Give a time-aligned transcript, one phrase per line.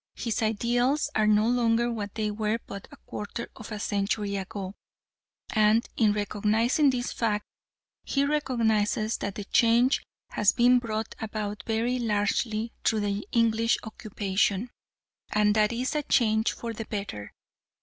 [0.15, 4.73] His ideals are no longer what they were but a quarter of a century ago,
[5.51, 7.45] and, in recognising this fact,
[8.03, 14.71] he recognises that the change has been brought about very largely through the English occupation,
[15.29, 17.31] and that it is a change for the better.